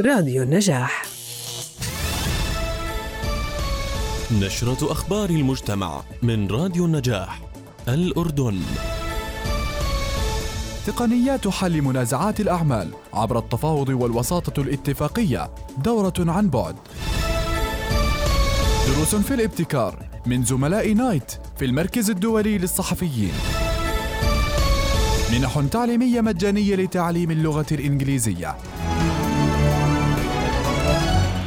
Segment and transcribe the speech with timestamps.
[0.00, 1.04] راديو النجاح.
[4.32, 7.40] نشرة أخبار المجتمع من راديو النجاح
[7.88, 8.60] الأردن.
[10.86, 16.76] تقنيات حل منازعات الأعمال عبر التفاوض والوساطة الاتفاقية دورة عن بعد.
[18.86, 23.32] دروس في الابتكار من زملاء نايت في المركز الدولي للصحفيين.
[25.32, 28.56] منح تعليمية مجانية لتعليم اللغة الإنجليزية.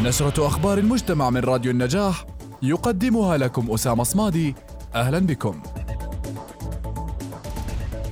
[0.03, 2.25] نشرة أخبار المجتمع من راديو النجاح
[2.61, 4.55] يقدمها لكم أسامة صمادي.
[4.95, 5.61] أهلا بكم.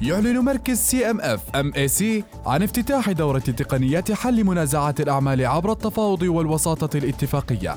[0.01, 5.45] يعلن مركز سي إم إف إم إي سي عن افتتاح دورة تقنيات حل منازعات الأعمال
[5.45, 7.75] عبر التفاوض والوساطة الاتفاقية.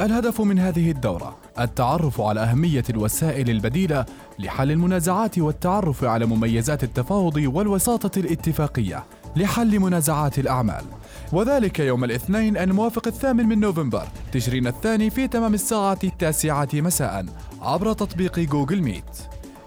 [0.00, 4.06] الهدف من هذه الدورة التعرف على أهمية الوسائل البديلة
[4.38, 9.04] لحل المنازعات والتعرف على مميزات التفاوض والوساطة الاتفاقية
[9.36, 10.84] لحل منازعات الأعمال.
[11.32, 17.26] وذلك يوم الاثنين الموافق الثامن من نوفمبر تشرين الثاني في تمام الساعة التاسعة مساء
[17.60, 19.04] عبر تطبيق جوجل ميت.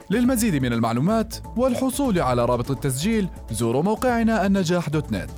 [0.10, 5.30] للمزيد من المعلومات والحصول على رابط التسجيل زوروا موقعنا النجاح دوت نت.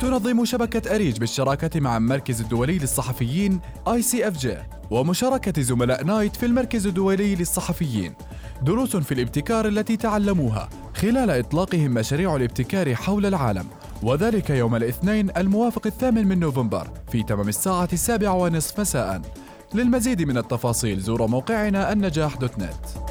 [0.00, 4.46] تنظم شبكة أريج بالشراكة مع المركز الدولي للصحفيين ICFJ
[4.90, 8.14] ومشاركة زملاء نايت في المركز الدولي للصحفيين.
[8.62, 13.66] دروس في الابتكار التي تعلموها خلال إطلاقهم مشاريع الابتكار حول العالم.
[14.02, 19.20] وذلك يوم الاثنين الموافق الثامن من نوفمبر في تمام الساعة السابعة ونصف مساء.
[19.74, 23.06] للمزيد من التفاصيل زوروا موقعنا النجاح دوت نت.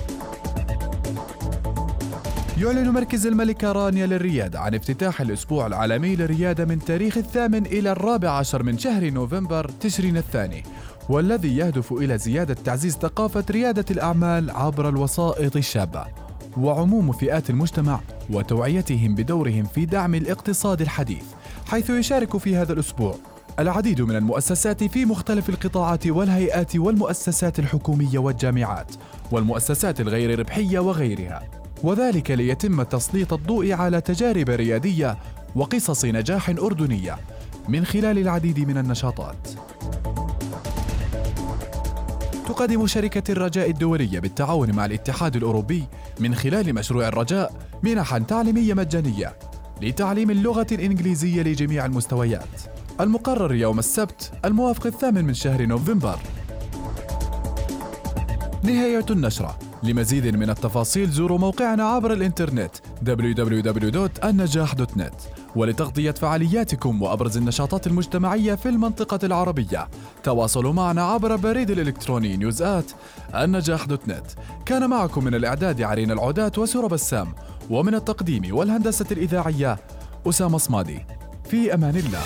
[2.57, 8.29] يعلن مركز الملكة رانيا للريادة عن افتتاح الأسبوع العالمي للريادة من تاريخ الثامن إلى الرابع
[8.29, 10.63] عشر من شهر نوفمبر تشرين الثاني
[11.09, 16.05] والذي يهدف إلى زيادة تعزيز ثقافة ريادة الأعمال عبر الوسائط الشابة
[16.57, 17.99] وعموم فئات المجتمع
[18.29, 21.23] وتوعيتهم بدورهم في دعم الاقتصاد الحديث
[21.67, 23.15] حيث يشارك في هذا الأسبوع
[23.59, 28.91] العديد من المؤسسات في مختلف القطاعات والهيئات والمؤسسات الحكومية والجامعات
[29.31, 31.43] والمؤسسات الغير ربحية وغيرها
[31.83, 35.17] وذلك ليتم تسليط الضوء على تجارب ريادية
[35.55, 37.17] وقصص نجاح أردنية
[37.67, 39.49] من خلال العديد من النشاطات.
[42.47, 45.83] تقدم شركة الرجاء الدولية بالتعاون مع الاتحاد الأوروبي
[46.19, 49.37] من خلال مشروع الرجاء منحا تعليمية مجانية
[49.81, 52.61] لتعليم اللغة الإنجليزية لجميع المستويات.
[53.01, 56.19] المقرر يوم السبت الموافق الثامن من شهر نوفمبر.
[58.63, 68.55] نهاية النشرة لمزيد من التفاصيل زوروا موقعنا عبر الإنترنت www.النجاح.net ولتغطية فعالياتكم وأبرز النشاطات المجتمعية
[68.55, 69.87] في المنطقة العربية.
[70.23, 72.91] تواصلوا معنا عبر بريد الإلكتروني نيوزات
[73.35, 74.25] النجاح دوت نت.
[74.65, 77.33] كان معكم من الإعداد عرين العودات وسورة بسام
[77.69, 79.77] ومن التقديم والهندسة الإذاعية
[80.29, 81.05] أسامة صمادي.
[81.49, 82.21] في أمان الله.